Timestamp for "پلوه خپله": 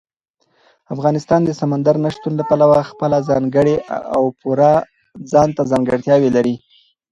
2.49-3.17